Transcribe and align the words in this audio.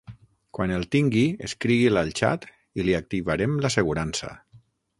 Quan 0.57 0.71
el 0.77 0.85
tingui 0.95 1.25
escrigui'l 1.49 2.01
al 2.03 2.11
xat 2.21 2.47
i 2.81 2.87
li 2.89 2.95
activarem 3.03 3.57
l'assegurança. 3.67 4.35